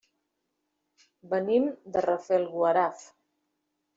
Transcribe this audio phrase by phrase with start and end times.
[1.33, 1.67] Venim
[1.97, 3.07] de Rafelguaraf.